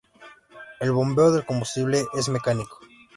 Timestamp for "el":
0.79-0.93